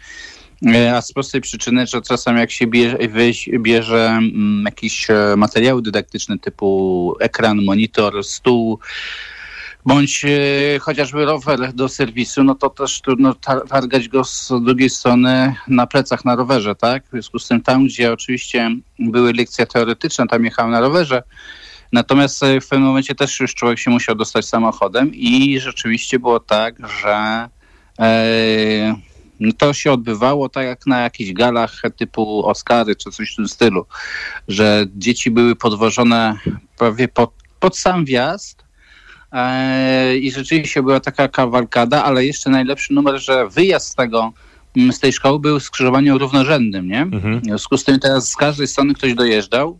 A 0.95 1.01
z 1.01 1.13
prostej 1.13 1.41
przyczyny, 1.41 1.87
że 1.87 2.01
czasem 2.01 2.37
jak 2.37 2.51
się 2.51 2.67
bierze, 2.67 2.97
bierze 3.59 4.07
mm, 4.09 4.63
jakieś 4.65 5.07
materiały 5.37 5.81
dydaktyczne 5.81 6.39
typu 6.39 7.15
ekran, 7.19 7.63
monitor, 7.63 8.23
stół, 8.23 8.79
bądź 9.85 10.25
e, 10.25 10.79
chociażby 10.79 11.25
rower 11.25 11.73
do 11.73 11.89
serwisu, 11.89 12.43
no 12.43 12.55
to 12.55 12.69
też 12.69 13.01
trudno 13.01 13.33
targać 13.69 14.07
go 14.07 14.23
z 14.23 14.51
drugiej 14.61 14.89
strony 14.89 15.55
na 15.67 15.87
plecach 15.87 16.25
na 16.25 16.35
rowerze, 16.35 16.75
tak? 16.75 17.05
W 17.05 17.09
związku 17.09 17.39
z 17.39 17.47
tym 17.47 17.61
tam, 17.61 17.85
gdzie 17.85 18.13
oczywiście 18.13 18.71
były 18.99 19.33
lekcje 19.33 19.65
teoretyczne, 19.65 20.27
tam 20.27 20.45
jechałem 20.45 20.71
na 20.71 20.81
rowerze, 20.81 21.23
natomiast 21.91 22.43
e, 22.43 22.61
w 22.61 22.67
pewnym 22.67 22.87
momencie 22.87 23.15
też 23.15 23.39
już 23.39 23.55
człowiek 23.55 23.79
się 23.79 23.91
musiał 23.91 24.15
dostać 24.15 24.45
samochodem 24.45 25.11
i 25.13 25.59
rzeczywiście 25.59 26.19
było 26.19 26.39
tak, 26.39 26.75
że 27.01 27.47
e, 27.99 28.95
no 29.39 29.51
to 29.57 29.73
się 29.73 29.91
odbywało 29.91 30.49
tak 30.49 30.65
jak 30.65 30.87
na 30.87 31.01
jakichś 31.01 31.33
galach 31.33 31.81
typu 31.97 32.45
Oscary 32.45 32.95
czy 32.95 33.11
coś 33.11 33.33
w 33.33 33.35
tym 33.35 33.47
stylu, 33.47 33.85
że 34.47 34.85
dzieci 34.95 35.31
były 35.31 35.55
podwożone 35.55 36.37
prawie 36.77 37.07
pod, 37.07 37.31
pod 37.59 37.77
sam 37.77 38.05
wjazd, 38.05 38.62
i 40.21 40.31
rzeczywiście 40.31 40.83
była 40.83 40.99
taka 40.99 41.27
kawalkada, 41.27 42.03
ale 42.03 42.25
jeszcze 42.25 42.49
najlepszy 42.49 42.93
numer, 42.93 43.21
że 43.21 43.47
wyjazd 43.49 43.87
z 43.87 43.95
tego 43.95 44.33
mm, 44.77 44.93
z 44.93 44.99
tej 44.99 45.13
szkoły 45.13 45.39
był 45.39 45.59
skrzyżowaniem 45.59 46.17
równorzędnym, 46.17 46.87
nie? 46.87 47.01
Mhm. 47.01 47.41
W 47.41 47.43
związku 47.43 47.77
z 47.77 47.83
tym 47.83 47.99
teraz 47.99 48.29
z 48.29 48.35
każdej 48.35 48.67
strony 48.67 48.93
ktoś 48.93 49.13
dojeżdżał, 49.13 49.79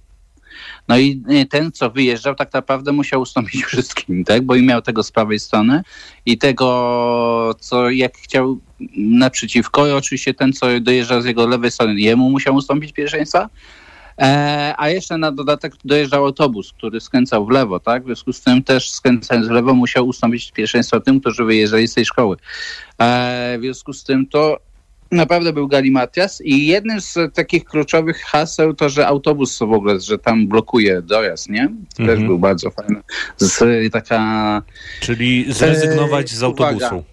no 0.87 0.97
i 0.97 1.23
ten, 1.49 1.71
co 1.71 1.89
wyjeżdżał, 1.89 2.35
tak 2.35 2.53
naprawdę 2.53 2.91
musiał 2.91 3.21
ustąpić 3.21 3.65
wszystkim, 3.73 4.23
tak? 4.23 4.41
Bo 4.41 4.55
i 4.55 4.63
miał 4.63 4.81
tego 4.81 5.03
z 5.03 5.11
prawej 5.11 5.39
strony 5.39 5.81
i 6.25 6.37
tego, 6.37 7.55
co 7.59 7.89
jak 7.89 8.17
chciał 8.17 8.59
naprzeciwko, 8.97 9.87
i 9.87 9.91
oczywiście 9.91 10.33
ten, 10.33 10.53
co 10.53 10.67
dojeżdżał 10.81 11.21
z 11.21 11.25
jego 11.25 11.47
lewej 11.47 11.71
strony, 11.71 11.99
jemu 11.99 12.29
musiał 12.29 12.55
ustąpić 12.55 12.93
pierwszeństwa, 12.93 13.49
E, 13.49 13.82
a 14.77 14.89
jeszcze 14.89 15.17
na 15.17 15.31
dodatek 15.31 15.73
dojeżdżał 15.85 16.25
autobus, 16.25 16.73
który 16.73 17.01
skręcał 17.01 17.45
w 17.45 17.49
lewo, 17.49 17.79
tak? 17.79 18.03
W 18.03 18.05
związku 18.05 18.33
z 18.33 18.41
tym 18.41 18.63
też 18.63 18.91
skręcając 18.91 19.47
w 19.47 19.51
lewo 19.51 19.73
musiał 19.73 20.07
ustąpić 20.07 20.51
pierwszeństwo 20.51 20.99
tym, 20.99 21.19
którzy 21.19 21.43
wyjeżdżali 21.43 21.87
z 21.87 21.93
tej 21.93 22.05
szkoły. 22.05 22.37
E, 23.01 23.57
w 23.59 23.61
związku 23.61 23.93
z 23.93 24.03
tym 24.03 24.27
to 24.27 24.59
naprawdę 25.11 25.53
był 25.53 25.67
galimatias 25.67 26.41
i 26.41 26.67
jednym 26.67 27.01
z 27.01 27.17
takich 27.33 27.65
kluczowych 27.65 28.21
haseł 28.21 28.73
to, 28.73 28.89
że 28.89 29.07
autobus 29.07 29.59
w 29.59 29.61
ogóle, 29.61 29.99
że 29.99 30.17
tam 30.17 30.47
blokuje 30.47 31.01
dojazd, 31.01 31.49
nie? 31.49 31.67
To 31.95 32.03
mhm. 32.03 32.19
też 32.19 32.27
był 32.27 32.39
bardzo 32.39 32.71
fajny. 32.71 33.01
Z, 33.37 33.93
taka... 33.93 34.61
Czyli 34.99 35.53
zrezygnować 35.53 36.29
z 36.29 36.43
autobusu. 36.43 36.85
Uwaga. 36.85 37.12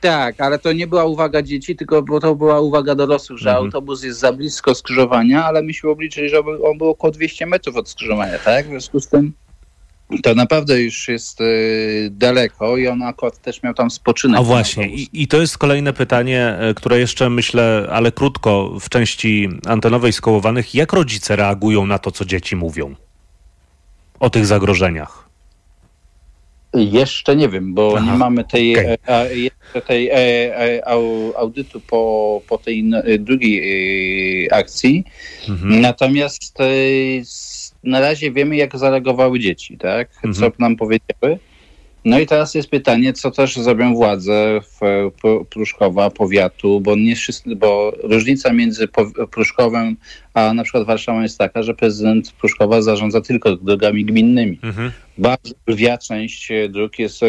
Tak, 0.00 0.40
ale 0.40 0.58
to 0.58 0.72
nie 0.72 0.86
była 0.86 1.04
uwaga 1.04 1.42
dzieci, 1.42 1.76
tylko 1.76 2.02
bo 2.02 2.20
to 2.20 2.34
była 2.34 2.60
uwaga 2.60 2.94
dorosłych, 2.94 3.38
że 3.38 3.50
mhm. 3.50 3.66
autobus 3.66 4.02
jest 4.02 4.20
za 4.20 4.32
blisko 4.32 4.74
skrzyżowania, 4.74 5.44
ale 5.44 5.62
myśmy 5.62 5.90
obliczyli, 5.90 6.28
że 6.28 6.38
on 6.38 6.78
był 6.78 6.88
około 6.88 7.10
200 7.10 7.46
metrów 7.46 7.76
od 7.76 7.88
skrzyżowania, 7.88 8.38
tak? 8.38 8.66
W 8.66 8.68
związku 8.68 9.00
z 9.00 9.08
tym 9.08 9.32
to 10.22 10.34
naprawdę 10.34 10.82
już 10.82 11.08
jest 11.08 11.40
y, 11.40 12.08
daleko 12.12 12.76
i 12.76 12.88
on 12.88 13.02
akurat 13.02 13.38
też 13.38 13.62
miał 13.62 13.74
tam 13.74 13.90
spoczynek. 13.90 14.40
A 14.40 14.42
właśnie, 14.42 14.88
I, 14.88 15.08
i 15.12 15.28
to 15.28 15.40
jest 15.40 15.58
kolejne 15.58 15.92
pytanie, 15.92 16.58
y, 16.70 16.74
które 16.74 16.98
jeszcze 16.98 17.30
myślę, 17.30 17.88
ale 17.92 18.12
krótko 18.12 18.76
w 18.80 18.88
części 18.88 19.48
antenowej 19.66 20.12
skołowanych. 20.12 20.74
Jak 20.74 20.92
rodzice 20.92 21.36
reagują 21.36 21.86
na 21.86 21.98
to, 21.98 22.10
co 22.10 22.24
dzieci 22.24 22.56
mówią 22.56 22.94
o 24.20 24.30
tych 24.30 24.46
zagrożeniach? 24.46 25.29
Jeszcze 26.74 27.36
nie 27.36 27.48
wiem, 27.48 27.74
bo 27.74 27.94
Aha, 27.96 28.12
nie 28.12 28.18
mamy 28.18 28.44
tej, 28.44 28.76
okay. 28.76 28.98
E, 29.06 29.36
jeszcze 29.36 29.82
tej 29.86 30.08
e, 30.08 30.14
e, 30.16 30.88
audytu 31.36 31.80
po, 31.80 32.42
po 32.48 32.58
tej 32.58 32.90
drugiej 33.18 34.48
akcji. 34.52 35.04
Mhm. 35.48 35.80
Natomiast 35.80 36.58
na 37.84 38.00
razie 38.00 38.32
wiemy, 38.32 38.56
jak 38.56 38.78
zareagowały 38.78 39.40
dzieci, 39.40 39.78
tak? 39.78 40.08
Mhm. 40.24 40.34
Co 40.34 40.52
nam 40.58 40.76
powiedziały. 40.76 41.38
No 42.04 42.20
i 42.20 42.26
teraz 42.26 42.54
jest 42.54 42.70
pytanie, 42.70 43.12
co 43.12 43.30
też 43.30 43.56
zrobią 43.56 43.94
władze 43.94 44.60
w 44.60 45.10
Pruszkowa, 45.50 46.10
powiatu, 46.10 46.80
bo 46.80 46.96
nie 46.96 47.16
wszyscy, 47.16 47.56
bo 47.56 47.92
różnica 48.02 48.52
między 48.52 48.88
Pruszkowem 49.30 49.96
a 50.34 50.54
na 50.54 50.62
przykład 50.64 50.86
Warszawą 50.86 51.22
jest 51.22 51.38
taka, 51.38 51.62
że 51.62 51.74
prezydent 51.74 52.32
Pruszkowa 52.32 52.82
zarządza 52.82 53.20
tylko 53.20 53.56
drogami 53.56 54.04
gminnymi. 54.04 54.58
Mhm. 54.62 54.92
Bardzo 55.18 55.54
lwia 55.66 55.98
część 55.98 56.48
dróg 56.68 56.98
jest 56.98 57.22
e, 57.22 57.26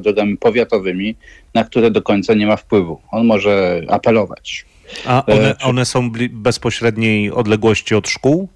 drogami 0.00 0.36
powiatowymi, 0.36 1.16
na 1.54 1.64
które 1.64 1.90
do 1.90 2.02
końca 2.02 2.34
nie 2.34 2.46
ma 2.46 2.56
wpływu. 2.56 3.00
On 3.10 3.26
może 3.26 3.82
apelować. 3.88 4.64
A 5.06 5.26
one, 5.26 5.50
e, 5.50 5.58
one 5.58 5.84
są 5.84 6.10
bezpośredniej 6.30 7.30
odległości 7.30 7.94
od 7.94 8.08
szkół? 8.08 8.48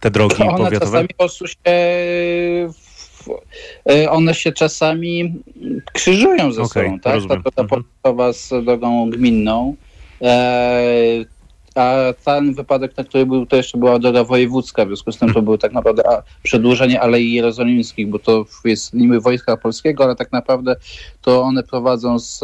Te 0.00 0.10
drogi 0.10 0.42
one 0.42 0.64
powiatowe? 0.64 0.80
Czasami 0.80 1.08
po 1.08 1.14
prostu 1.14 1.46
się 1.46 1.56
E, 1.66 2.87
one 4.10 4.34
się 4.34 4.52
czasami 4.52 5.34
krzyżują 5.92 6.52
ze 6.52 6.62
okay, 6.62 6.84
sobą, 6.84 7.00
tak? 7.00 7.14
Rozumiem. 7.14 7.42
Ta 7.42 7.50
droga 8.02 8.24
mhm. 8.24 8.32
z 8.32 8.64
drogą 8.64 9.10
gminną. 9.10 9.74
E, 10.22 11.24
a 11.78 12.12
ten 12.24 12.54
wypadek, 12.54 12.96
na 12.96 13.04
który 13.04 13.26
był, 13.26 13.46
to 13.46 13.56
jeszcze 13.56 13.78
była 13.78 13.98
droga 13.98 14.24
wojewódzka, 14.24 14.84
w 14.84 14.88
związku 14.88 15.12
z 15.12 15.18
tym 15.18 15.34
to 15.34 15.42
było 15.42 15.58
tak 15.58 15.72
naprawdę 15.72 16.02
przedłużenie 16.42 17.00
Alei 17.00 17.32
Jerozolimskich, 17.32 18.08
bo 18.08 18.18
to 18.18 18.44
jest 18.64 18.94
niby 18.94 19.20
Wojska 19.20 19.56
Polskiego, 19.56 20.04
ale 20.04 20.16
tak 20.16 20.32
naprawdę 20.32 20.76
to 21.22 21.42
one 21.42 21.62
prowadzą 21.62 22.18
z, 22.18 22.40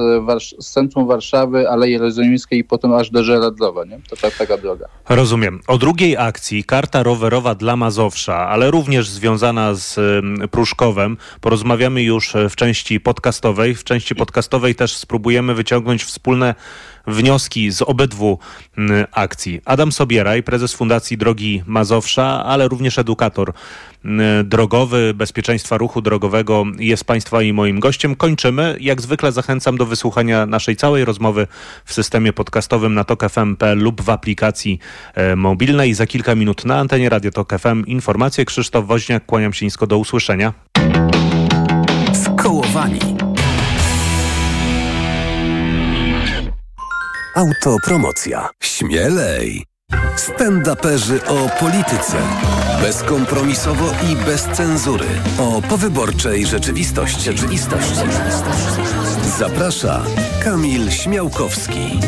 z 0.61 0.71
centrum 0.71 1.07
Warszawy, 1.07 1.71
Alei 1.71 1.93
Jerozolimskiej 1.93 2.59
i 2.59 2.64
potem 2.64 2.93
aż 2.93 3.11
do 3.11 3.25
Żeradlowa, 3.25 3.85
nie? 3.85 4.00
To 4.11 4.17
ta, 4.17 4.31
taka 4.31 4.57
droga. 4.57 4.87
Rozumiem. 5.09 5.61
O 5.67 5.79
drugiej 5.79 6.17
akcji, 6.17 6.64
karta 6.64 7.03
rowerowa 7.03 7.55
dla 7.55 7.76
Mazowsza, 7.76 8.49
ale 8.49 8.71
również 8.71 9.09
związana 9.09 9.75
z 9.75 10.00
Pruszkowem, 10.50 11.17
porozmawiamy 11.41 12.03
już 12.03 12.35
w 12.50 12.57
części 12.57 13.00
podcastowej. 13.00 13.75
W 13.75 13.85
części 13.85 14.14
podcastowej 14.14 14.75
też 14.75 14.97
spróbujemy 14.97 15.55
wyciągnąć 15.55 16.05
wspólne 16.05 16.55
wnioski 17.06 17.70
z 17.70 17.82
obydwu 17.82 18.38
mm, 18.78 19.06
akcji. 19.12 19.61
Adam 19.64 19.92
Sobieraj, 19.92 20.42
prezes 20.42 20.75
Fundacji 20.75 21.18
Drogi 21.18 21.62
Mazowsza, 21.66 22.44
ale 22.44 22.68
również 22.68 22.99
edukator 22.99 23.52
mm, 24.04 24.49
drogowy, 24.49 25.14
bezpieczeństwa 25.14 25.78
ruchu 25.78 26.02
drogowego 26.02 26.64
jest 26.78 27.04
Państwa 27.04 27.42
i 27.42 27.52
moim 27.52 27.80
gościem. 27.80 28.16
Kończymy. 28.16 28.76
Jak 28.80 29.02
zwykle 29.02 29.32
zachęcam 29.32 29.76
do 29.76 29.87
wysłuchania 29.87 30.46
naszej 30.46 30.76
całej 30.76 31.04
rozmowy 31.04 31.46
w 31.84 31.92
systemie 31.92 32.32
podcastowym 32.32 32.94
na 32.94 33.04
tokfm.pl 33.04 33.78
lub 33.78 34.02
w 34.02 34.11
aplikacji 34.11 34.78
e, 35.14 35.37
mobilnej. 35.37 35.94
Za 35.94 36.06
kilka 36.06 36.34
minut 36.34 36.64
na 36.64 36.78
antenie 36.78 37.08
Radio 37.08 37.30
Tok 37.30 37.58
FM 37.58 37.87
informacje. 37.87 38.44
Krzysztof 38.44 38.87
Woźniak, 38.87 39.26
kłaniam 39.26 39.52
się 39.52 39.66
nisko 39.66 39.87
do 39.87 39.99
usłyszenia. 39.99 40.52
Skołowani. 42.12 43.24
Autopromocja. 47.35 48.49
Śmielej! 48.61 49.64
Stand-uperzy 50.17 51.26
o 51.26 51.61
polityce. 51.61 52.17
Bezkompromisowo 52.81 53.85
i 54.11 54.17
bez 54.17 54.43
cenzury. 54.43 55.07
O 55.38 55.62
powyborczej 55.62 56.47
rzeczywistości. 56.47 57.31
Zaprasza 59.38 60.03
Kamil 60.45 60.91
Śmiałkowski. 60.91 62.00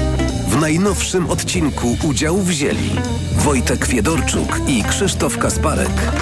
W 0.49 0.61
najnowszym 0.61 1.30
odcinku 1.30 1.97
udział 2.02 2.37
wzięli 2.37 2.90
Wojtek 3.33 3.87
Fiedorczuk 3.87 4.61
i 4.68 4.85
Krzysztof 4.85 5.38
Kasparek. 5.38 6.12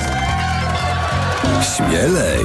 Śmielej! 1.77 2.45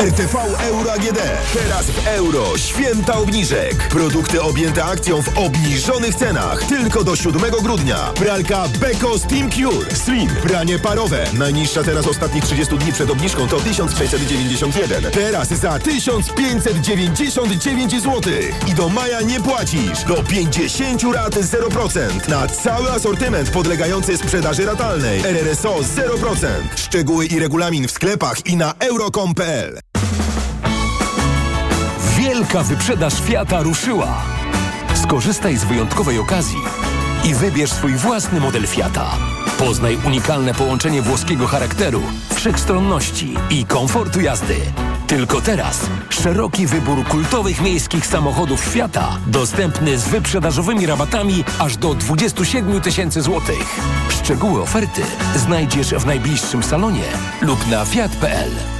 RTV 0.00 0.38
Euro 0.60 0.92
AGD. 0.92 1.18
Teraz 1.54 1.86
w 1.86 2.06
euro. 2.06 2.58
Święta 2.58 3.18
obniżek. 3.18 3.88
Produkty 3.88 4.42
objęte 4.42 4.84
akcją 4.84 5.22
w 5.22 5.38
obniżonych 5.38 6.14
cenach. 6.14 6.64
Tylko 6.64 7.04
do 7.04 7.16
7 7.16 7.42
grudnia. 7.62 7.96
Pralka 8.14 8.68
Beko 8.68 9.18
Steam 9.18 9.50
Cure. 9.50 9.96
Slim. 9.96 10.28
Pranie 10.28 10.78
parowe. 10.78 11.24
Najniższa 11.38 11.84
teraz 11.84 12.06
ostatnich 12.06 12.44
30 12.44 12.78
dni 12.78 12.92
przed 12.92 13.10
obniżką 13.10 13.48
to 13.48 13.60
1691. 13.60 15.12
Teraz 15.12 15.48
za 15.48 15.78
1599 15.78 18.02
zł. 18.02 18.22
I 18.68 18.74
do 18.74 18.88
maja 18.88 19.20
nie 19.20 19.40
płacisz. 19.40 20.04
Do 20.08 20.22
50 20.22 21.02
rat 21.14 21.34
0%. 21.34 22.28
Na 22.28 22.48
cały 22.48 22.90
asortyment 22.90 23.50
podlegający 23.50 24.16
sprzedaży 24.16 24.66
ratalnej. 24.66 25.20
RRSO 25.20 25.78
0%. 25.78 26.46
Szczegóły 26.76 27.26
i 27.26 27.38
regulamin 27.38 27.88
w 27.88 27.90
sklepach 27.90 28.46
i 28.46 28.56
na 28.56 28.74
euro.com.pl. 28.78 29.89
Wielka 32.20 32.62
wyprzedaż 32.62 33.22
Fiata 33.22 33.62
ruszyła. 33.62 34.22
Skorzystaj 34.94 35.56
z 35.56 35.64
wyjątkowej 35.64 36.18
okazji 36.18 36.58
i 37.24 37.34
wybierz 37.34 37.72
swój 37.72 37.94
własny 37.94 38.40
model 38.40 38.66
Fiata. 38.66 39.10
Poznaj 39.58 39.98
unikalne 40.06 40.54
połączenie 40.54 41.02
włoskiego 41.02 41.46
charakteru, 41.46 42.02
wszechstronności 42.34 43.34
i 43.50 43.64
komfortu 43.64 44.20
jazdy. 44.20 44.56
Tylko 45.06 45.40
teraz 45.40 45.86
szeroki 46.08 46.66
wybór 46.66 47.04
kultowych 47.04 47.60
miejskich 47.60 48.06
samochodów 48.06 48.64
świata, 48.64 49.08
dostępny 49.26 49.98
z 49.98 50.08
wyprzedażowymi 50.08 50.86
rabatami 50.86 51.44
aż 51.58 51.76
do 51.76 51.94
27 51.94 52.80
tysięcy 52.80 53.22
złotych. 53.22 53.80
Szczegóły 54.08 54.62
oferty 54.62 55.02
znajdziesz 55.36 55.94
w 55.94 56.06
najbliższym 56.06 56.62
salonie 56.62 57.04
lub 57.42 57.66
na 57.70 57.84
fiat.pl. 57.84 58.79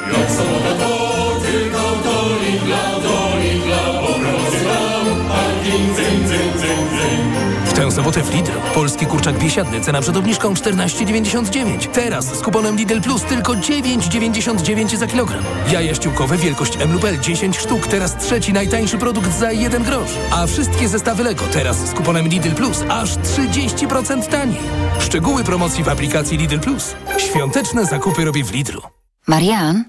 W 0.00 0.74
tę 3.02 3.31
sobotę 7.92 8.22
w 8.22 8.34
Lidl. 8.34 8.52
Polski 8.74 9.06
kurczak 9.06 9.38
biesiadny, 9.38 9.80
cena 9.80 10.00
przed 10.00 10.16
obniżką 10.16 10.54
14,99. 10.54 11.86
Teraz 11.86 12.38
z 12.38 12.40
kuponem 12.42 12.76
Lidl 12.76 13.00
Plus 13.00 13.22
tylko 13.22 13.52
9,99 13.52 14.96
za 14.96 15.06
kilogram. 15.06 15.44
Jaja 15.72 15.94
ściółkowe 15.94 16.36
wielkość 16.36 16.76
M 16.80 16.92
lub 16.92 17.04
L 17.04 17.20
10 17.20 17.58
sztuk, 17.58 17.86
teraz 17.86 18.16
trzeci 18.16 18.52
najtańszy 18.52 18.98
produkt 18.98 19.38
za 19.38 19.52
1 19.52 19.82
grosz. 19.82 20.10
A 20.30 20.46
wszystkie 20.46 20.88
zestawy 20.88 21.22
Lego 21.22 21.44
teraz 21.52 21.76
z 21.76 21.92
kuponem 21.92 22.28
Lidl 22.28 22.50
Plus 22.50 22.84
aż 22.88 23.10
30% 23.10 24.28
taniej. 24.28 24.60
Szczegóły 24.98 25.44
promocji 25.44 25.84
w 25.84 25.88
aplikacji 25.88 26.38
Lidl 26.38 26.58
Plus. 26.58 26.94
Świąteczne 27.18 27.86
zakupy 27.86 28.24
robię 28.24 28.44
w 28.44 28.52
Lidlu. 28.52 28.82
Marian, 29.26 29.84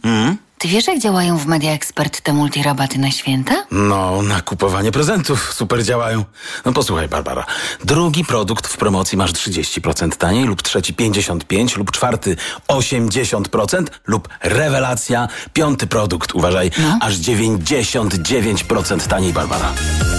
ty 0.63 0.69
wiesz, 0.69 0.87
jak 0.87 0.99
działają 0.99 1.37
w 1.37 1.45
Media 1.45 1.71
Expert 1.71 2.21
te 2.21 2.33
multirabaty 2.33 2.99
na 2.99 3.11
święta? 3.11 3.65
No, 3.71 4.21
na 4.21 4.41
kupowanie 4.41 4.91
prezentów 4.91 5.53
super 5.53 5.83
działają. 5.83 6.25
No 6.65 6.73
posłuchaj, 6.73 7.07
Barbara. 7.09 7.45
Drugi 7.83 8.25
produkt 8.25 8.67
w 8.67 8.77
promocji 8.77 9.17
masz 9.17 9.33
30% 9.33 10.15
taniej, 10.15 10.45
lub 10.45 10.61
trzeci 10.61 10.93
55%, 10.93 11.77
lub 11.77 11.91
czwarty 11.91 12.35
80%, 12.67 13.85
lub 14.07 14.29
rewelacja, 14.43 15.27
piąty 15.53 15.87
produkt, 15.87 16.35
uważaj, 16.35 16.71
No. 16.77 16.97
aż 17.01 17.15
99% 17.17 19.07
taniej, 19.07 19.33
Barbara. 19.33 19.71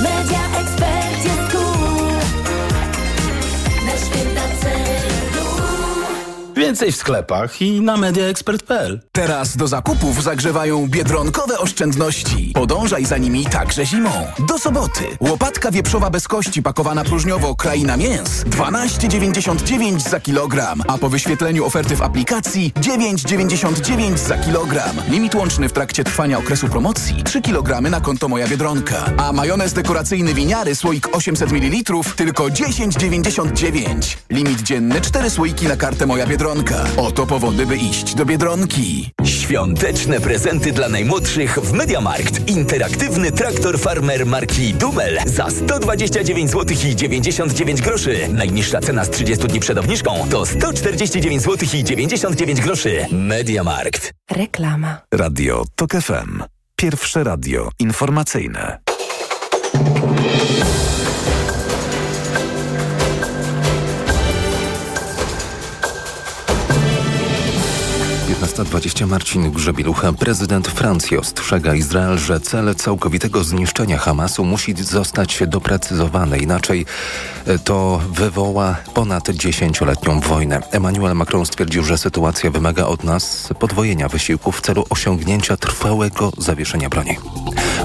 Media 0.03 0.54
Więcej 6.57 6.93
w 6.93 6.97
sklepach 6.97 7.63
i 7.63 7.81
na 7.81 7.97
mediaexpert.pl. 7.97 9.01
Teraz 9.13 9.57
do 9.57 9.69
zakupów 9.69 10.23
zagrzewają 10.23 10.87
biedronkowe 10.89 11.59
oszczędności. 11.59 12.53
Podążaj 12.55 13.05
za 13.05 13.19
nimi 13.19 13.47
także 13.47 13.87
zimą. 13.87 14.11
Do 14.49 14.59
soboty. 14.59 15.05
Łopatka 15.21 15.71
wieprzowa 15.71 16.11
bez 16.11 16.29
kości 16.29 16.63
pakowana 16.63 17.05
próżniowo 17.05 17.55
kraina 17.55 17.97
mięs 17.97 18.45
12,99 18.45 20.11
za 20.11 20.21
kilogram, 20.21 20.83
a 20.89 20.99
po 20.99 21.09
wyświetleniu 21.09 21.65
oferty 21.67 21.97
w 21.97 22.03
aplikacji 22.03 22.73
9,99 22.81 24.17
za 24.19 24.39
kilogram. 24.39 24.97
Limit 25.09 25.35
łączny 25.35 25.69
w 25.69 25.73
trakcie 25.73 26.05
trwania 26.05 26.39
okresu 26.39 26.69
promocji 26.69 27.23
3 27.25 27.43
kg 27.43 27.81
na 27.91 28.01
konto 28.01 28.29
Moja 28.29 28.49
Biedronka. 28.49 29.05
A 29.17 29.33
majonez 29.33 29.73
dekoracyjny 29.73 30.35
winiary 30.35 30.75
słoik 30.75 31.09
800 31.17 31.53
ml 31.53 31.77
tylko 32.17 32.45
10,99. 32.45 34.17
Limit 34.31 34.63
dzienny 34.63 35.01
4 35.01 35.31
słoiki 35.31 35.67
na 35.67 35.77
kartę 35.77 36.07
Moja 36.07 36.27
Biedronka. 36.27 36.44
Oto 36.97 37.27
powody, 37.27 37.67
by 37.67 37.77
iść 37.77 38.15
do 38.15 38.25
Biedronki. 38.25 39.11
Świąteczne 39.25 40.21
prezenty 40.21 40.73
dla 40.73 40.89
najmłodszych 40.89 41.59
w 41.59 41.73
Mediamarkt. 41.73 42.49
Interaktywny 42.49 43.33
traktor 43.33 43.79
farmer 43.79 44.27
marki 44.27 44.75
Dumel 44.75 45.19
za 45.27 45.51
129 45.51 46.51
zł 46.51 46.77
i 46.91 46.97
99 46.97 47.83
groszy. 47.83 48.29
Najniższa 48.33 48.81
cena 48.81 49.05
z 49.05 49.11
30 49.11 49.47
dni 49.47 49.61
przed 49.61 49.79
obniżką 49.79 50.27
to 50.31 50.47
149 50.47 51.43
zł 51.43 51.69
i 51.75 51.85
99 51.85 52.61
groszy. 52.61 53.07
Mediamarkt. 53.13 54.13
Reklama. 54.31 55.01
Radio 55.15 55.65
TOK 55.75 55.93
FM. 55.93 56.43
Pierwsze 56.77 57.25
radio 57.25 57.69
informacyjne. 57.79 58.84
Piętnasta 68.65 68.79
dwadzieścia 68.79 69.07
Marcin 69.07 69.51
Grzebielucha, 69.51 70.13
prezydent 70.13 70.69
Francji 70.69 71.19
ostrzega 71.19 71.75
Izrael, 71.75 72.19
że 72.19 72.41
cel 72.41 72.75
całkowitego 72.75 73.45
zniszczenia 73.45 73.99
Hamasu 73.99 74.45
musi 74.45 74.75
zostać 74.75 75.43
doprecyzowany, 75.47 76.39
inaczej 76.39 76.87
e, 77.47 77.59
to 77.59 78.01
wywoła 78.11 78.77
ponad 78.95 79.31
dziesięcioletnią 79.31 80.21
wojnę. 80.21 80.61
Emmanuel 80.71 81.15
Macron 81.15 81.47
stwierdził, 81.47 81.85
że 81.85 81.99
sytuacja 81.99 82.51
wymaga 82.51 82.87
od 82.87 83.05
nas 83.05 83.49
podwojenia 83.59 84.09
wysiłków 84.09 84.59
w 84.59 84.61
celu 84.61 84.85
osiągnięcia 84.91 85.57
trwałego 85.57 86.33
zawieszenia 86.39 86.89
broni. 86.89 87.17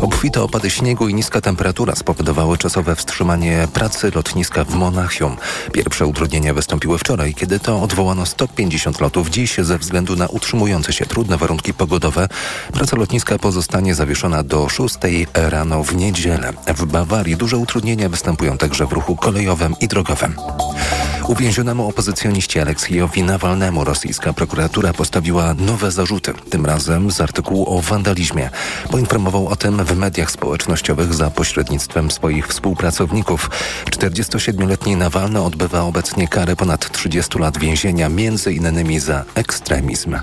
Obfite 0.02 0.42
opady 0.42 0.70
śniegu 0.70 1.08
i 1.08 1.14
niska 1.14 1.42
temperatura 1.42 1.96
spowodowały 1.96 2.58
czasowe 2.58 2.96
wstrzymanie 2.96 3.68
pracy 3.74 4.12
lotniska 4.16 4.64
w 4.64 4.76
Monachium. 4.76 5.38
Pierwsze 5.72 6.06
utrudnienia 6.06 6.54
wystąpiły 6.54 6.98
wczoraj, 6.98 7.34
kiedy 7.34 7.60
to 7.60 7.82
odwołano 7.82 8.26
150 8.26 9.00
lotów. 9.02 9.30
Dziś 9.30 9.58
ze 9.58 9.78
względu 9.78 10.16
na 10.16 10.28
utrzymujące 10.28 10.94
się 10.94 11.06
trudne 11.06 11.38
warunki 11.38 11.74
pogodowe 11.74 12.28
praca 12.74 12.98
lotniska 12.98 13.40
pozostanie 13.40 13.96
zawieszona 13.96 14.44
do 14.44 14.70
6 14.70 14.96
rano 15.34 15.84
w 15.84 15.96
niedzielę. 15.96 16.54
W 16.68 16.86
Bawarii 16.86 17.38
duże 17.38 17.58
utrudnienia 17.58 18.10
występują 18.10 18.58
także 18.58 18.86
w 18.86 18.92
ruchu 18.94 19.16
kolejowym 19.16 19.76
i 19.82 19.88
drogowym. 19.88 20.36
Uwięzionemu 21.30 21.88
opozycjoniście 21.88 22.62
Aleksiejowi 22.62 23.24
Nawalnemu 23.24 23.84
rosyjska 23.84 24.34
prokuratura 24.34 24.94
postawiła 24.94 25.54
nowe 25.54 25.92
zarzuty, 25.92 26.34
tym 26.50 26.66
razem 26.66 27.12
z 27.12 27.22
artykułu 27.22 27.78
o 27.78 27.82
wandalizmie. 27.82 28.50
Poinformował 28.92 29.48
o 29.48 29.56
tym 29.56 29.84
w 29.90 29.98
mediach 29.98 30.32
społecznościowych 30.32 31.14
za 31.14 31.30
pośrednictwem 31.32 32.12
swoich 32.12 32.48
współpracowników. 32.48 33.50
47-letni 33.90 34.96
Nawalny 34.96 35.42
odbywa 35.42 35.82
obecnie 35.82 36.28
karę 36.28 36.56
ponad 36.56 36.92
30 36.92 37.40
lat 37.40 37.58
więzienia, 37.58 38.10
między 38.10 38.54
innymi 38.54 39.00
za 39.00 39.24
ekstremizm. 39.36 40.16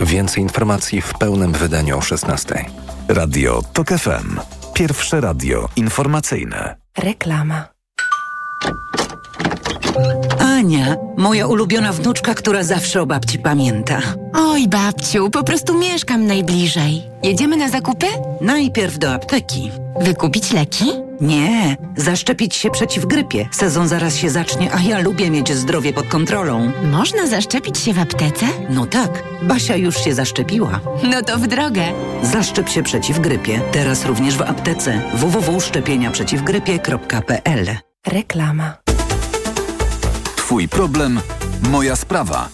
Więcej 0.00 0.42
informacji 0.42 1.00
w 1.00 1.14
pełnym 1.14 1.52
wydaniu 1.52 1.98
o 1.98 2.00
16. 2.00 2.64
Radio 3.08 3.62
TOK 3.72 3.88
FM. 3.88 4.40
Pierwsze 4.74 5.20
radio 5.20 5.68
informacyjne. 5.76 6.76
Reklama. 6.98 7.68
Ania, 10.38 10.96
moja 11.16 11.46
ulubiona 11.46 11.92
wnuczka, 11.92 12.34
która 12.34 12.62
zawsze 12.62 13.02
o 13.02 13.06
babci 13.06 13.38
pamięta. 13.38 14.00
Oj, 14.36 14.68
babciu, 14.68 15.30
po 15.30 15.44
prostu 15.44 15.78
mieszkam 15.78 16.26
najbliżej. 16.26 17.02
Jedziemy 17.22 17.56
na 17.56 17.68
zakupy? 17.68 18.06
Najpierw 18.40 18.98
do 18.98 19.12
apteki. 19.14 19.70
Wykupić 20.00 20.52
leki? 20.52 20.84
Nie, 21.20 21.76
zaszczepić 21.96 22.54
się 22.54 22.70
przeciw 22.70 23.06
grypie. 23.06 23.48
Sezon 23.52 23.88
zaraz 23.88 24.16
się 24.16 24.30
zacznie, 24.30 24.74
a 24.74 24.80
ja 24.80 24.98
lubię 24.98 25.30
mieć 25.30 25.52
zdrowie 25.52 25.92
pod 25.92 26.06
kontrolą. 26.06 26.72
Można 26.92 27.26
zaszczepić 27.26 27.78
się 27.78 27.92
w 27.92 27.98
aptece? 27.98 28.46
No 28.70 28.86
tak, 28.86 29.22
Basia 29.42 29.76
już 29.76 30.04
się 30.04 30.14
zaszczepiła. 30.14 30.80
No 31.10 31.22
to 31.22 31.38
w 31.38 31.46
drogę. 31.46 31.82
Zaszczep 32.22 32.68
się 32.68 32.82
przeciw 32.82 33.20
grypie. 33.20 33.60
Teraz 33.72 34.04
również 34.04 34.36
w 34.36 34.42
aptece. 34.42 35.02
www.szczepieniaprzeciwgrypie.pl 35.14 37.66
Reklama. 38.06 38.74
Twój 40.36 40.68
problem, 40.68 41.20
moja 41.70 41.96
sprawa. 41.96 42.48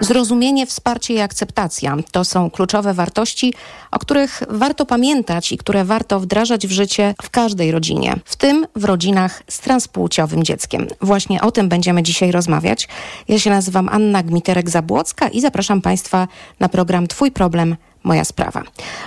Zrozumienie, 0.00 0.66
wsparcie 0.66 1.14
i 1.14 1.20
akceptacja 1.20 1.96
to 2.12 2.24
są 2.24 2.50
kluczowe 2.50 2.94
wartości, 2.94 3.54
o 3.90 3.98
których 3.98 4.42
warto 4.48 4.86
pamiętać 4.86 5.52
i 5.52 5.58
które 5.58 5.84
warto 5.84 6.20
wdrażać 6.20 6.66
w 6.66 6.70
życie 6.70 7.14
w 7.22 7.30
każdej 7.30 7.72
rodzinie, 7.72 8.14
w 8.24 8.36
tym 8.36 8.66
w 8.76 8.84
rodzinach 8.84 9.42
z 9.48 9.60
transpłciowym 9.60 10.44
dzieckiem. 10.44 10.86
Właśnie 11.00 11.40
o 11.40 11.50
tym 11.50 11.68
będziemy 11.68 12.02
dzisiaj 12.02 12.32
rozmawiać. 12.32 12.88
Ja 13.28 13.38
się 13.38 13.50
nazywam 13.50 13.88
Anna 13.88 14.22
Gmiterek-Zabłocka 14.22 15.30
i 15.32 15.40
zapraszam 15.40 15.82
Państwa 15.82 16.28
na 16.60 16.68
program 16.68 17.06
Twój 17.06 17.30
problem, 17.30 17.76
moja 18.04 18.24
sprawa. 18.24 18.62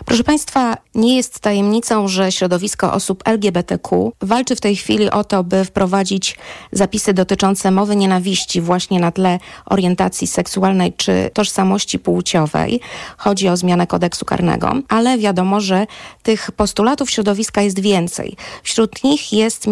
Proszę 0.05 0.23
Państwa, 0.23 0.77
nie 0.95 1.15
jest 1.15 1.39
tajemnicą, 1.39 2.07
że 2.07 2.31
środowisko 2.31 2.93
osób 2.93 3.23
LGBTQ 3.27 4.11
walczy 4.21 4.55
w 4.55 4.61
tej 4.61 4.75
chwili 4.75 5.11
o 5.11 5.23
to, 5.23 5.43
by 5.43 5.65
wprowadzić 5.65 6.37
zapisy 6.71 7.13
dotyczące 7.13 7.71
mowy 7.71 7.95
nienawiści 7.95 8.61
właśnie 8.61 8.99
na 8.99 9.11
tle 9.11 9.39
orientacji 9.65 10.27
seksualnej 10.27 10.93
czy 10.93 11.29
tożsamości 11.33 11.99
płciowej. 11.99 12.79
Chodzi 13.17 13.49
o 13.49 13.57
zmianę 13.57 13.87
kodeksu 13.87 14.25
karnego, 14.25 14.73
ale 14.89 15.17
wiadomo, 15.17 15.61
że 15.61 15.87
tych 16.23 16.51
postulatów 16.51 17.11
środowiska 17.11 17.61
jest 17.61 17.79
więcej. 17.79 18.35
Wśród 18.63 19.03
nich 19.03 19.33
jest 19.33 19.67
między 19.67 19.71